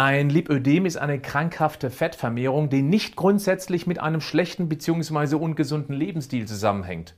Ein 0.00 0.30
Lipödem 0.30 0.86
ist 0.86 0.96
eine 0.96 1.18
krankhafte 1.18 1.90
Fettvermehrung, 1.90 2.70
die 2.70 2.82
nicht 2.82 3.16
grundsätzlich 3.16 3.88
mit 3.88 3.98
einem 3.98 4.20
schlechten 4.20 4.68
bzw. 4.68 5.34
ungesunden 5.34 5.92
Lebensstil 5.92 6.46
zusammenhängt. 6.46 7.16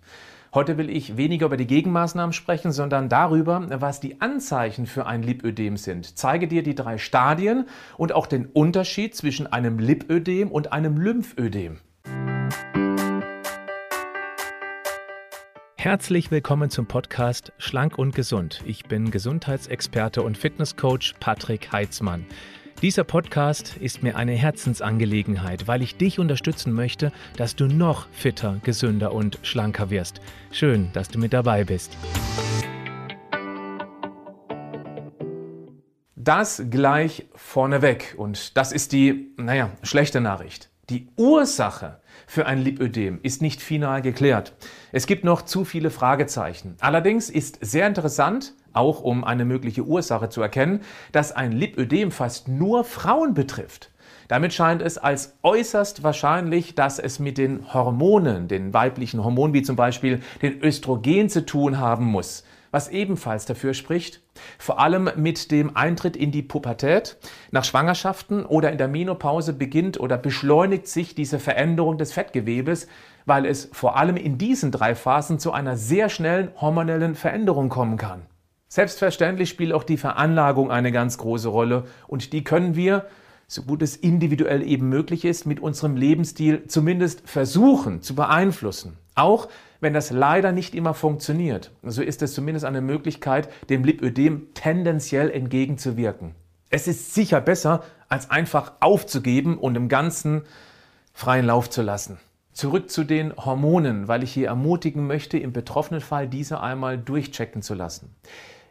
Heute 0.54 0.78
will 0.78 0.88
ich 0.88 1.18
weniger 1.18 1.44
über 1.44 1.58
die 1.58 1.66
Gegenmaßnahmen 1.66 2.32
sprechen, 2.32 2.72
sondern 2.72 3.10
darüber, 3.10 3.66
was 3.68 4.00
die 4.00 4.22
Anzeichen 4.22 4.86
für 4.86 5.04
ein 5.04 5.22
Lipödem 5.22 5.76
sind. 5.76 6.16
Zeige 6.16 6.48
dir 6.48 6.62
die 6.62 6.74
drei 6.74 6.96
Stadien 6.96 7.66
und 7.98 8.14
auch 8.14 8.26
den 8.26 8.46
Unterschied 8.46 9.14
zwischen 9.14 9.46
einem 9.46 9.78
Lipödem 9.78 10.50
und 10.50 10.72
einem 10.72 10.96
Lymphödem. 10.96 11.80
Herzlich 15.76 16.30
willkommen 16.30 16.70
zum 16.70 16.86
Podcast 16.86 17.52
Schlank 17.58 17.98
und 17.98 18.14
Gesund. 18.14 18.62
Ich 18.64 18.84
bin 18.84 19.10
Gesundheitsexperte 19.10 20.22
und 20.22 20.38
Fitnesscoach 20.38 21.14
Patrick 21.20 21.72
Heitzmann. 21.72 22.24
Dieser 22.82 23.04
Podcast 23.04 23.76
ist 23.76 24.02
mir 24.02 24.16
eine 24.16 24.32
Herzensangelegenheit, 24.32 25.68
weil 25.68 25.82
ich 25.82 25.98
dich 25.98 26.18
unterstützen 26.18 26.72
möchte, 26.72 27.12
dass 27.36 27.54
du 27.54 27.66
noch 27.66 28.08
fitter, 28.10 28.58
gesünder 28.62 29.12
und 29.12 29.38
schlanker 29.42 29.90
wirst. 29.90 30.22
Schön, 30.50 30.88
dass 30.94 31.08
du 31.08 31.18
mit 31.18 31.34
dabei 31.34 31.64
bist. 31.64 31.94
Das 36.16 36.62
gleich 36.70 37.26
vorneweg 37.34 38.14
und 38.16 38.56
das 38.56 38.72
ist 38.72 38.92
die, 38.92 39.34
naja, 39.36 39.68
schlechte 39.82 40.22
Nachricht. 40.22 40.70
Die 40.88 41.08
Ursache 41.16 42.00
für 42.26 42.46
ein 42.46 42.62
Lipödem 42.62 43.20
ist 43.22 43.42
nicht 43.42 43.60
final 43.60 44.00
geklärt. 44.00 44.54
Es 44.90 45.06
gibt 45.06 45.22
noch 45.22 45.42
zu 45.42 45.66
viele 45.66 45.90
Fragezeichen. 45.90 46.76
Allerdings 46.80 47.28
ist 47.28 47.58
sehr 47.60 47.86
interessant, 47.86 48.54
auch 48.72 49.00
um 49.00 49.24
eine 49.24 49.44
mögliche 49.44 49.84
Ursache 49.84 50.28
zu 50.28 50.42
erkennen, 50.42 50.80
dass 51.12 51.32
ein 51.32 51.52
Lipödem 51.52 52.10
fast 52.10 52.48
nur 52.48 52.84
Frauen 52.84 53.34
betrifft. 53.34 53.90
Damit 54.28 54.52
scheint 54.52 54.80
es 54.80 54.96
als 54.96 55.36
äußerst 55.42 56.02
wahrscheinlich, 56.02 56.74
dass 56.74 56.98
es 56.98 57.18
mit 57.18 57.36
den 57.36 57.74
Hormonen, 57.74 58.46
den 58.46 58.72
weiblichen 58.72 59.24
Hormonen 59.24 59.54
wie 59.54 59.62
zum 59.62 59.76
Beispiel 59.76 60.20
den 60.40 60.62
Östrogen 60.62 61.28
zu 61.28 61.44
tun 61.44 61.78
haben 61.78 62.04
muss 62.04 62.44
was 62.70 62.88
ebenfalls 62.88 63.46
dafür 63.46 63.74
spricht, 63.74 64.20
vor 64.58 64.78
allem 64.78 65.10
mit 65.16 65.50
dem 65.50 65.76
Eintritt 65.76 66.16
in 66.16 66.30
die 66.30 66.42
Pubertät, 66.42 67.16
nach 67.50 67.64
Schwangerschaften 67.64 68.44
oder 68.44 68.70
in 68.70 68.78
der 68.78 68.88
Menopause 68.88 69.52
beginnt 69.52 69.98
oder 69.98 70.16
beschleunigt 70.16 70.86
sich 70.86 71.14
diese 71.14 71.38
Veränderung 71.38 71.98
des 71.98 72.12
Fettgewebes, 72.12 72.86
weil 73.26 73.44
es 73.44 73.68
vor 73.72 73.96
allem 73.96 74.16
in 74.16 74.38
diesen 74.38 74.70
drei 74.70 74.94
Phasen 74.94 75.38
zu 75.38 75.52
einer 75.52 75.76
sehr 75.76 76.08
schnellen 76.08 76.50
hormonellen 76.60 77.14
Veränderung 77.14 77.68
kommen 77.68 77.96
kann. 77.96 78.22
Selbstverständlich 78.72 79.48
spielt 79.48 79.72
auch 79.72 79.82
die 79.82 79.96
Veranlagung 79.96 80.70
eine 80.70 80.92
ganz 80.92 81.18
große 81.18 81.48
Rolle 81.48 81.88
und 82.06 82.32
die 82.32 82.44
können 82.44 82.76
wir, 82.76 83.06
so 83.48 83.62
gut 83.62 83.82
es 83.82 83.96
individuell 83.96 84.62
eben 84.62 84.88
möglich 84.88 85.24
ist, 85.24 85.44
mit 85.44 85.58
unserem 85.58 85.96
Lebensstil 85.96 86.68
zumindest 86.68 87.28
versuchen 87.28 88.00
zu 88.00 88.14
beeinflussen. 88.14 88.96
Auch 89.16 89.48
wenn 89.80 89.92
das 89.92 90.12
leider 90.12 90.52
nicht 90.52 90.76
immer 90.76 90.94
funktioniert, 90.94 91.72
so 91.82 92.00
ist 92.00 92.22
es 92.22 92.32
zumindest 92.32 92.64
eine 92.64 92.80
Möglichkeit, 92.80 93.48
dem 93.70 93.82
Lipödem 93.82 94.54
tendenziell 94.54 95.32
entgegenzuwirken. 95.32 96.36
Es 96.70 96.86
ist 96.86 97.12
sicher 97.12 97.40
besser, 97.40 97.82
als 98.08 98.30
einfach 98.30 98.74
aufzugeben 98.78 99.58
und 99.58 99.74
im 99.74 99.88
Ganzen 99.88 100.42
freien 101.12 101.46
Lauf 101.46 101.70
zu 101.70 101.82
lassen. 101.82 102.20
Zurück 102.52 102.88
zu 102.88 103.02
den 103.02 103.34
Hormonen, 103.36 104.06
weil 104.06 104.22
ich 104.22 104.32
hier 104.32 104.46
ermutigen 104.46 105.08
möchte, 105.08 105.38
im 105.38 105.52
betroffenen 105.52 106.00
Fall 106.00 106.28
diese 106.28 106.60
einmal 106.60 106.98
durchchecken 106.98 107.62
zu 107.62 107.74
lassen. 107.74 108.14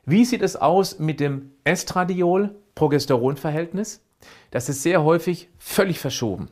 Wie 0.09 0.25
sieht 0.25 0.41
es 0.41 0.55
aus 0.55 0.97
mit 0.97 1.19
dem 1.19 1.51
Estradiol-Progesteron-Verhältnis? 1.65 4.03
Das 4.49 4.67
ist 4.67 4.81
sehr 4.81 5.03
häufig 5.03 5.49
völlig 5.59 5.99
verschoben. 5.99 6.49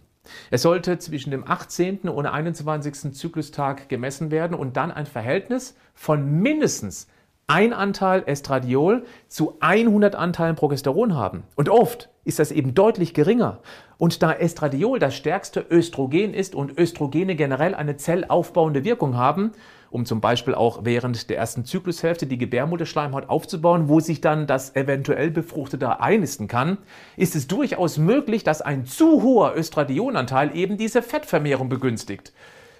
Es 0.51 0.61
sollte 0.61 0.99
zwischen 0.99 1.31
dem 1.31 1.43
18. 1.43 2.01
und 2.01 2.27
21. 2.27 3.15
Zyklustag 3.15 3.89
gemessen 3.89 4.29
werden 4.29 4.55
und 4.55 4.77
dann 4.77 4.91
ein 4.91 5.07
Verhältnis 5.07 5.75
von 5.95 6.39
mindestens 6.39 7.07
ein 7.47 7.73
Anteil 7.73 8.21
Estradiol 8.27 9.05
zu 9.27 9.55
100 9.59 10.13
Anteilen 10.13 10.55
Progesteron 10.55 11.15
haben. 11.15 11.41
Und 11.55 11.67
oft 11.67 12.09
ist 12.25 12.37
das 12.37 12.51
eben 12.51 12.75
deutlich 12.75 13.15
geringer. 13.15 13.57
Und 13.97 14.21
da 14.21 14.33
Estradiol 14.33 14.99
das 14.99 15.15
stärkste 15.15 15.65
Östrogen 15.67 16.35
ist 16.35 16.53
und 16.53 16.77
Östrogene 16.77 17.35
generell 17.35 17.73
eine 17.73 17.97
zellaufbauende 17.97 18.83
Wirkung 18.83 19.17
haben, 19.17 19.53
um 19.89 20.05
zum 20.05 20.21
Beispiel 20.21 20.55
auch 20.55 20.85
während 20.85 21.29
der 21.29 21.37
ersten 21.37 21.65
Zyklushälfte 21.65 22.27
die 22.27 22.37
Gebärmutterschleimhaut 22.37 23.29
aufzubauen, 23.29 23.89
wo 23.89 23.99
sich 23.99 24.21
dann 24.21 24.47
das 24.47 24.75
eventuell 24.75 25.31
Befruchtete 25.31 25.99
einnisten 25.99 26.47
kann, 26.47 26.77
ist 27.15 27.35
es 27.35 27.47
durchaus 27.47 27.97
möglich, 27.97 28.43
dass 28.43 28.61
ein 28.61 28.85
zu 28.85 29.23
hoher 29.23 29.53
Östradionanteil 29.53 30.55
eben 30.55 30.77
diese 30.77 31.01
Fettvermehrung 31.01 31.69
begünstigt. 31.69 32.33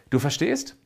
Du 0.10 0.20
verstehst? 0.20 0.78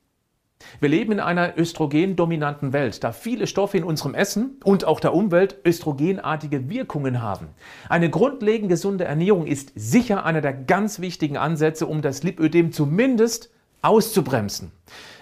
Wir 0.79 0.89
leben 0.89 1.13
in 1.13 1.19
einer 1.19 1.57
östrogendominanten 1.57 2.73
Welt, 2.73 3.03
da 3.03 3.11
viele 3.11 3.47
Stoffe 3.47 3.77
in 3.77 3.83
unserem 3.83 4.13
Essen 4.13 4.59
und 4.63 4.85
auch 4.85 4.99
der 4.99 5.13
Umwelt 5.13 5.57
östrogenartige 5.65 6.69
Wirkungen 6.69 7.21
haben. 7.21 7.49
Eine 7.89 8.09
grundlegend 8.09 8.69
gesunde 8.69 9.05
Ernährung 9.05 9.47
ist 9.47 9.71
sicher 9.75 10.25
einer 10.25 10.41
der 10.41 10.53
ganz 10.53 10.99
wichtigen 10.99 11.37
Ansätze, 11.37 11.87
um 11.87 12.01
das 12.01 12.23
Lipödem 12.23 12.71
zumindest 12.71 13.51
auszubremsen. 13.81 14.71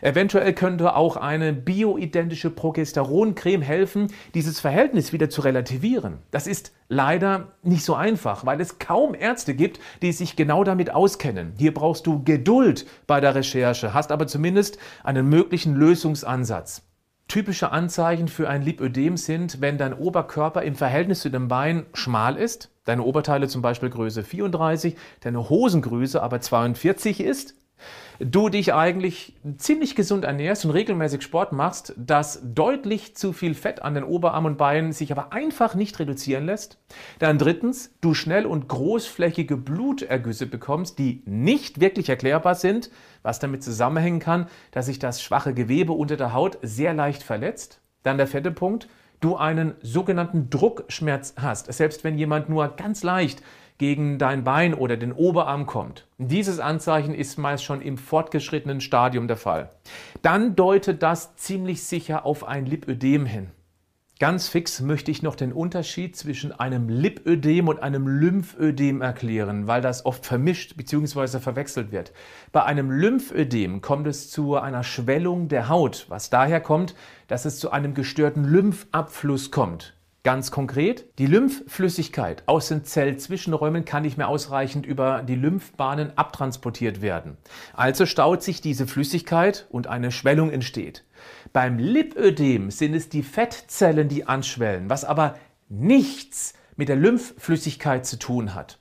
Eventuell 0.01 0.53
könnte 0.53 0.95
auch 0.95 1.17
eine 1.17 1.53
bioidentische 1.53 2.49
Progesteroncreme 2.49 3.61
helfen, 3.61 4.07
dieses 4.33 4.59
Verhältnis 4.59 5.13
wieder 5.13 5.29
zu 5.29 5.41
relativieren. 5.41 6.19
Das 6.31 6.47
ist 6.47 6.73
leider 6.87 7.53
nicht 7.63 7.83
so 7.83 7.95
einfach, 7.95 8.45
weil 8.45 8.59
es 8.61 8.79
kaum 8.79 9.13
Ärzte 9.13 9.53
gibt, 9.53 9.79
die 10.01 10.11
sich 10.11 10.35
genau 10.35 10.63
damit 10.63 10.91
auskennen. 10.91 11.53
Hier 11.57 11.73
brauchst 11.73 12.07
du 12.07 12.23
Geduld 12.23 12.85
bei 13.07 13.21
der 13.21 13.35
Recherche, 13.35 13.93
hast 13.93 14.11
aber 14.11 14.27
zumindest 14.27 14.77
einen 15.03 15.27
möglichen 15.27 15.75
Lösungsansatz. 15.75 16.83
Typische 17.29 17.71
Anzeichen 17.71 18.27
für 18.27 18.49
ein 18.49 18.63
Lipödem 18.63 19.15
sind, 19.15 19.61
wenn 19.61 19.77
dein 19.77 19.93
Oberkörper 19.93 20.63
im 20.63 20.73
Verhältnis 20.73 21.19
zu 21.19 21.29
dem 21.29 21.47
Bein 21.47 21.85
schmal 21.93 22.35
ist, 22.35 22.71
deine 22.85 23.03
Oberteile 23.03 23.47
zum 23.47 23.61
Beispiel 23.61 23.91
Größe 23.91 24.23
34, 24.23 24.95
deine 25.21 25.47
Hosengröße 25.47 26.23
aber 26.23 26.41
42 26.41 27.19
ist, 27.21 27.53
du 28.19 28.49
dich 28.49 28.73
eigentlich 28.73 29.35
ziemlich 29.57 29.95
gesund 29.95 30.25
ernährst 30.25 30.65
und 30.65 30.71
regelmäßig 30.71 31.21
Sport 31.21 31.53
machst, 31.53 31.93
dass 31.97 32.41
deutlich 32.43 33.15
zu 33.15 33.33
viel 33.33 33.53
Fett 33.53 33.81
an 33.81 33.93
den 33.93 34.03
Oberarm 34.03 34.45
und 34.45 34.57
Beinen 34.57 34.91
sich 34.91 35.11
aber 35.11 35.31
einfach 35.31 35.73
nicht 35.73 35.99
reduzieren 35.99 36.45
lässt. 36.45 36.77
Dann 37.19 37.37
drittens, 37.37 37.95
du 38.01 38.13
schnell 38.13 38.45
und 38.45 38.67
großflächige 38.67 39.57
Blutergüsse 39.57 40.45
bekommst, 40.45 40.99
die 40.99 41.23
nicht 41.25 41.79
wirklich 41.79 42.09
erklärbar 42.09 42.55
sind, 42.55 42.91
was 43.23 43.39
damit 43.39 43.63
zusammenhängen 43.63 44.19
kann, 44.19 44.47
dass 44.71 44.87
sich 44.87 44.99
das 44.99 45.21
schwache 45.21 45.53
Gewebe 45.53 45.93
unter 45.93 46.17
der 46.17 46.33
Haut 46.33 46.57
sehr 46.61 46.93
leicht 46.93 47.23
verletzt. 47.23 47.81
Dann 48.03 48.17
der 48.17 48.27
vierte 48.27 48.51
Punkt, 48.51 48.87
du 49.21 49.35
einen 49.35 49.75
sogenannten 49.81 50.49
Druckschmerz 50.49 51.35
hast, 51.37 51.71
selbst 51.71 52.03
wenn 52.03 52.17
jemand 52.17 52.49
nur 52.49 52.67
ganz 52.69 53.03
leicht 53.03 53.41
gegen 53.79 54.19
dein 54.19 54.43
Bein 54.43 54.75
oder 54.75 54.97
den 54.97 55.13
Oberarm 55.13 55.65
kommt. 55.65 56.05
Dieses 56.19 56.59
Anzeichen 56.59 57.15
ist 57.15 57.39
meist 57.39 57.63
schon 57.63 57.81
im 57.81 57.97
fortgeschrittenen 57.97 58.81
Stadium 58.81 59.27
der 59.27 59.37
Fall. 59.37 59.71
Dann 60.21 60.55
deutet 60.55 61.01
das 61.01 61.35
ziemlich 61.35 61.83
sicher 61.83 62.25
auf 62.25 62.47
ein 62.47 62.67
Lipödem 62.67 63.25
hin. 63.25 63.47
Ganz 64.19 64.49
fix 64.49 64.81
möchte 64.81 65.11
ich 65.11 65.23
noch 65.23 65.35
den 65.35 65.53
Unterschied 65.53 66.13
zwischen 66.17 66.51
einem 66.51 66.89
Lipödem 66.89 67.69
und 67.69 67.81
einem 67.81 68.05
Lymphödem 68.05 69.01
erklären, 69.01 69.67
weil 69.67 69.81
das 69.81 70.05
oft 70.05 70.25
vermischt 70.25 70.75
bzw. 70.75 71.39
verwechselt 71.39 71.93
wird. 71.93 72.11
Bei 72.51 72.65
einem 72.65 72.91
Lymphödem 72.91 73.79
kommt 73.79 74.07
es 74.07 74.29
zu 74.29 74.57
einer 74.57 74.83
Schwellung 74.83 75.47
der 75.47 75.69
Haut, 75.69 76.05
was 76.09 76.29
daher 76.29 76.59
kommt, 76.59 76.95
dass 77.29 77.45
es 77.45 77.59
zu 77.59 77.71
einem 77.71 77.93
gestörten 77.93 78.43
Lymphabfluss 78.43 79.51
kommt. 79.51 79.93
Ganz 80.23 80.51
konkret, 80.51 81.17
die 81.17 81.27
Lymphflüssigkeit 81.27 82.43
aus 82.45 82.67
den 82.67 82.83
Zellzwischenräumen 82.83 83.85
kann 83.85 84.03
nicht 84.03 84.17
mehr 84.17 84.27
ausreichend 84.27 84.85
über 84.85 85.23
die 85.23 85.35
Lymphbahnen 85.35 86.17
abtransportiert 86.17 87.01
werden. 87.01 87.37
Also 87.73 88.05
staut 88.05 88.43
sich 88.43 88.59
diese 88.59 88.85
Flüssigkeit 88.85 89.67
und 89.69 89.87
eine 89.87 90.11
Schwellung 90.11 90.51
entsteht. 90.51 91.05
Beim 91.53 91.79
Lipödem 91.79 92.69
sind 92.69 92.95
es 92.95 93.07
die 93.07 93.23
Fettzellen, 93.23 94.09
die 94.09 94.27
anschwellen, 94.27 94.89
was 94.89 95.05
aber 95.05 95.35
nichts 95.69 96.53
mit 96.75 96.89
der 96.89 96.97
Lymphflüssigkeit 96.97 98.05
zu 98.05 98.19
tun 98.19 98.53
hat. 98.55 98.79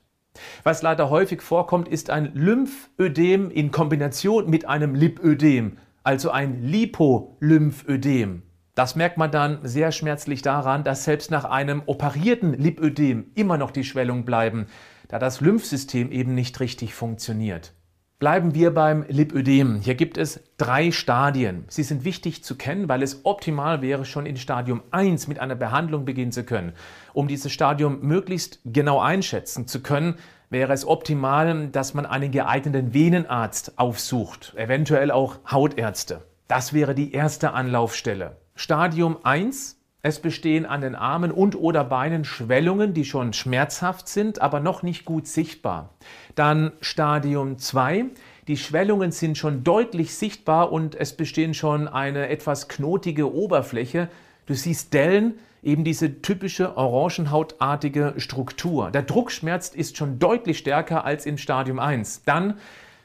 Was 0.63 0.81
leider 0.81 1.09
häufig 1.09 1.41
vorkommt, 1.41 1.87
ist 1.87 2.09
ein 2.09 2.33
Lymphödem 2.33 3.49
in 3.49 3.71
Kombination 3.71 4.49
mit 4.49 4.67
einem 4.67 4.93
Lipödem, 4.93 5.77
also 6.03 6.31
ein 6.31 6.63
Lipolymphödem. 6.63 8.43
Das 8.79 8.95
merkt 8.95 9.17
man 9.17 9.29
dann 9.29 9.59
sehr 9.63 9.91
schmerzlich 9.91 10.41
daran, 10.41 10.85
dass 10.85 11.03
selbst 11.03 11.31
nach 11.31 11.43
einem 11.43 11.83
operierten 11.85 12.53
Lipödem 12.53 13.29
immer 13.35 13.57
noch 13.57 13.71
die 13.71 13.83
Schwellungen 13.83 14.23
bleiben, 14.23 14.67
da 15.09 15.19
das 15.19 15.41
Lymphsystem 15.41 16.13
eben 16.13 16.33
nicht 16.33 16.61
richtig 16.61 16.93
funktioniert. 16.93 17.73
Bleiben 18.19 18.55
wir 18.55 18.73
beim 18.73 19.03
Lipödem. 19.09 19.81
Hier 19.81 19.95
gibt 19.95 20.17
es 20.17 20.39
drei 20.55 20.91
Stadien. 20.91 21.65
Sie 21.67 21.83
sind 21.83 22.05
wichtig 22.05 22.45
zu 22.45 22.55
kennen, 22.55 22.87
weil 22.87 23.03
es 23.03 23.25
optimal 23.25 23.81
wäre, 23.81 24.05
schon 24.05 24.25
in 24.25 24.37
Stadium 24.37 24.81
1 24.91 25.27
mit 25.27 25.39
einer 25.39 25.55
Behandlung 25.55 26.05
beginnen 26.05 26.31
zu 26.31 26.45
können. 26.45 26.71
Um 27.11 27.27
dieses 27.27 27.51
Stadium 27.51 27.99
möglichst 27.99 28.61
genau 28.63 29.01
einschätzen 29.01 29.67
zu 29.67 29.81
können, 29.81 30.15
wäre 30.49 30.71
es 30.71 30.87
optimal, 30.87 31.67
dass 31.67 31.95
man 31.95 32.05
einen 32.05 32.31
geeigneten 32.31 32.93
Venenarzt 32.93 33.77
aufsucht, 33.77 34.53
eventuell 34.55 35.11
auch 35.11 35.39
Hautärzte. 35.51 36.21
Das 36.47 36.71
wäre 36.71 36.95
die 36.95 37.11
erste 37.11 37.51
Anlaufstelle. 37.51 38.37
Stadium 38.59 39.19
1 39.23 39.77
es 40.01 40.19
bestehen 40.19 40.65
an 40.65 40.81
den 40.81 40.93
Armen 40.93 41.31
und 41.31 41.55
oder 41.55 41.85
Beinen 41.85 42.25
Schwellungen, 42.25 42.93
die 42.93 43.05
schon 43.05 43.31
schmerzhaft 43.31 44.09
sind, 44.09 44.41
aber 44.41 44.59
noch 44.59 44.83
nicht 44.83 45.05
gut 45.05 45.27
sichtbar. 45.27 45.91
Dann 46.35 46.73
Stadium 46.81 47.57
2. 47.57 48.07
Die 48.49 48.57
Schwellungen 48.57 49.13
sind 49.13 49.37
schon 49.37 49.63
deutlich 49.63 50.13
sichtbar 50.13 50.73
und 50.73 50.95
es 50.95 51.15
bestehen 51.15 51.53
schon 51.53 51.87
eine 51.87 52.27
etwas 52.27 52.67
knotige 52.67 53.33
Oberfläche. 53.33 54.09
Du 54.45 54.53
siehst 54.53 54.93
Dellen, 54.93 55.35
eben 55.63 55.85
diese 55.85 56.21
typische 56.21 56.75
orangenhautartige 56.75 58.15
Struktur. 58.17 58.91
Der 58.91 59.03
Druckschmerz 59.03 59.69
ist 59.69 59.95
schon 59.95 60.19
deutlich 60.19 60.57
stärker 60.57 61.05
als 61.05 61.25
in 61.25 61.37
Stadium 61.37 61.79
1. 61.79 62.23
Dann 62.25 62.55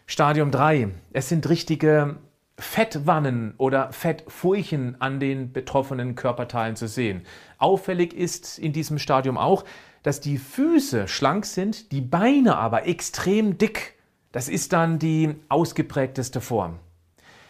Stadium 0.08 0.50
3. 0.50 0.88
Es 1.12 1.28
sind 1.28 1.48
richtige 1.48 2.16
Fettwannen 2.58 3.54
oder 3.58 3.92
Fettfurchen 3.92 5.00
an 5.00 5.18
den 5.18 5.52
betroffenen 5.52 6.14
Körperteilen 6.14 6.76
zu 6.76 6.86
sehen. 6.86 7.26
Auffällig 7.58 8.14
ist 8.14 8.58
in 8.58 8.72
diesem 8.72 8.98
Stadium 8.98 9.36
auch, 9.36 9.64
dass 10.02 10.20
die 10.20 10.38
Füße 10.38 11.08
schlank 11.08 11.46
sind, 11.46 11.90
die 11.90 12.00
Beine 12.00 12.56
aber 12.56 12.86
extrem 12.86 13.58
dick. 13.58 13.94
Das 14.30 14.48
ist 14.48 14.72
dann 14.72 14.98
die 14.98 15.34
ausgeprägteste 15.48 16.40
Form. 16.40 16.78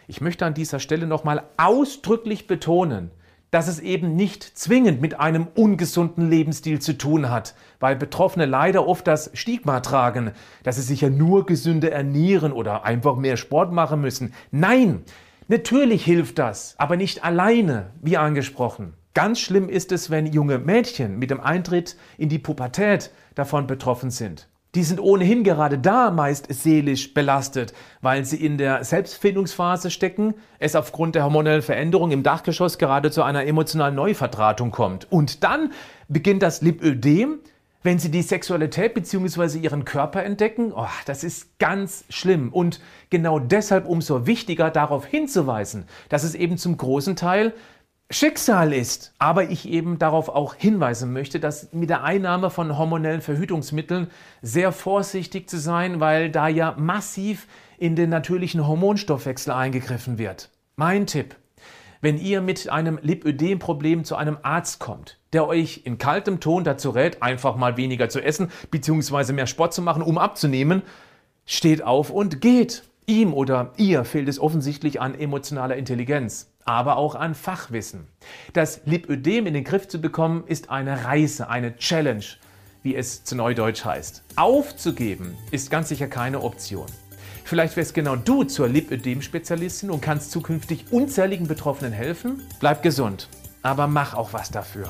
Ich 0.07 0.21
möchte 0.21 0.45
an 0.45 0.53
dieser 0.53 0.79
Stelle 0.79 1.07
nochmal 1.07 1.43
ausdrücklich 1.57 2.47
betonen, 2.47 3.11
dass 3.55 3.69
es 3.69 3.79
eben 3.79 4.17
nicht 4.17 4.43
zwingend 4.43 4.99
mit 4.99 5.17
einem 5.17 5.47
ungesunden 5.55 6.29
Lebensstil 6.29 6.81
zu 6.81 6.97
tun 6.97 7.29
hat, 7.29 7.55
weil 7.79 7.95
Betroffene 7.95 8.45
leider 8.45 8.85
oft 8.85 9.07
das 9.07 9.31
Stigma 9.33 9.79
tragen, 9.79 10.31
dass 10.63 10.75
sie 10.75 10.81
sich 10.81 10.99
ja 10.99 11.09
nur 11.09 11.45
gesünder 11.45 11.89
ernähren 11.89 12.51
oder 12.51 12.83
einfach 12.83 13.15
mehr 13.15 13.37
Sport 13.37 13.71
machen 13.71 14.01
müssen. 14.01 14.33
Nein, 14.51 15.03
natürlich 15.47 16.03
hilft 16.03 16.37
das, 16.37 16.75
aber 16.77 16.97
nicht 16.97 17.23
alleine, 17.23 17.91
wie 18.01 18.17
angesprochen. 18.17 18.91
Ganz 19.13 19.39
schlimm 19.39 19.69
ist 19.69 19.93
es, 19.93 20.09
wenn 20.09 20.25
junge 20.25 20.59
Mädchen 20.59 21.17
mit 21.17 21.31
dem 21.31 21.39
Eintritt 21.39 21.95
in 22.17 22.27
die 22.27 22.39
Pubertät 22.39 23.09
davon 23.35 23.67
betroffen 23.67 24.11
sind. 24.11 24.49
Die 24.75 24.83
sind 24.83 24.99
ohnehin 24.99 25.45
gerade 25.45 25.77
da 25.79 26.11
meist 26.11 26.47
seelisch 26.49 27.13
belastet, 27.13 27.73
weil 28.01 28.25
sie 28.25 28.45
in 28.45 28.57
der 28.57 28.83
Selbstfindungsphase 28.83 29.89
stecken, 29.89 30.33
es 30.59 30.75
aufgrund 30.75 31.15
der 31.15 31.23
hormonellen 31.23 31.61
Veränderung 31.61 32.11
im 32.11 32.23
Dachgeschoss 32.23 32.77
gerade 32.77 33.09
zu 33.09 33.23
einer 33.23 33.45
emotionalen 33.45 33.95
Neuvertratung 33.95 34.71
kommt. 34.71 35.09
Und 35.09 35.45
dann 35.45 35.71
beginnt 36.09 36.43
das 36.43 36.61
Lipödem, 36.61 37.39
wenn 37.83 37.99
sie 37.99 38.11
die 38.11 38.21
Sexualität 38.21 38.93
bzw. 38.95 39.59
ihren 39.59 39.85
Körper 39.85 40.23
entdecken. 40.23 40.73
Oh, 40.75 40.87
das 41.05 41.23
ist 41.23 41.57
ganz 41.57 42.03
schlimm. 42.09 42.51
Und 42.51 42.81
genau 43.09 43.39
deshalb 43.39 43.87
umso 43.87 44.27
wichtiger 44.27 44.71
darauf 44.71 45.05
hinzuweisen, 45.05 45.85
dass 46.09 46.23
es 46.23 46.35
eben 46.35 46.57
zum 46.57 46.75
großen 46.75 47.15
Teil 47.15 47.53
Schicksal 48.11 48.71
ist. 48.71 49.13
Aber 49.17 49.49
ich 49.49 49.67
eben 49.67 49.97
darauf 49.97 50.29
auch 50.29 50.55
hinweisen 50.55 51.11
möchte, 51.11 51.39
dass 51.39 51.73
mit 51.73 51.89
der 51.89 52.03
Einnahme 52.03 52.49
von 52.49 52.77
hormonellen 52.77 53.21
Verhütungsmitteln 53.21 54.07
sehr 54.41 54.71
vorsichtig 54.71 55.49
zu 55.49 55.57
sein, 55.57 55.99
weil 55.99 56.29
da 56.29 56.47
ja 56.47 56.75
massiv 56.77 57.47
in 57.77 57.95
den 57.95 58.09
natürlichen 58.09 58.67
Hormonstoffwechsel 58.67 59.51
eingegriffen 59.53 60.17
wird. 60.17 60.49
Mein 60.75 61.07
Tipp. 61.07 61.35
Wenn 62.01 62.19
ihr 62.19 62.41
mit 62.41 62.69
einem 62.69 62.99
Lipödem-Problem 63.01 64.03
zu 64.03 64.15
einem 64.15 64.37
Arzt 64.43 64.79
kommt, 64.79 65.17
der 65.33 65.47
euch 65.47 65.81
in 65.85 65.97
kaltem 65.97 66.39
Ton 66.39 66.63
dazu 66.63 66.91
rät, 66.91 67.23
einfach 67.23 67.55
mal 67.55 67.77
weniger 67.77 68.09
zu 68.09 68.21
essen 68.21 68.51
bzw. 68.69 69.33
mehr 69.33 69.47
Sport 69.47 69.73
zu 69.73 69.81
machen, 69.81 70.03
um 70.03 70.19
abzunehmen, 70.19 70.83
steht 71.47 71.83
auf 71.83 72.11
und 72.11 72.41
geht. 72.41 72.83
Ihm 73.05 73.33
oder 73.33 73.73
ihr 73.77 74.03
fehlt 74.03 74.27
es 74.27 74.39
offensichtlich 74.39 75.01
an 75.01 75.13
emotionaler 75.13 75.75
Intelligenz 75.75 76.47
aber 76.65 76.97
auch 76.97 77.15
an 77.15 77.35
Fachwissen. 77.35 78.07
Das 78.53 78.81
Lipödem 78.85 79.45
in 79.45 79.53
den 79.53 79.63
Griff 79.63 79.87
zu 79.87 80.01
bekommen, 80.01 80.43
ist 80.47 80.69
eine 80.69 81.05
Reise, 81.05 81.47
eine 81.47 81.77
Challenge, 81.77 82.25
wie 82.83 82.95
es 82.95 83.23
zu 83.23 83.35
Neudeutsch 83.35 83.85
heißt. 83.85 84.23
Aufzugeben 84.35 85.37
ist 85.51 85.69
ganz 85.69 85.89
sicher 85.89 86.07
keine 86.07 86.41
Option. 86.41 86.87
Vielleicht 87.43 87.77
wirst 87.77 87.93
genau 87.93 88.15
du 88.15 88.43
zur 88.43 88.67
Lipödem-Spezialistin 88.67 89.91
und 89.91 90.01
kannst 90.01 90.31
zukünftig 90.31 90.85
unzähligen 90.89 91.47
Betroffenen 91.47 91.93
helfen. 91.93 92.41
Bleib 92.59 92.81
gesund, 92.81 93.29
aber 93.61 93.85
mach 93.85 94.15
auch 94.15 94.33
was 94.33 94.49
dafür. 94.49 94.89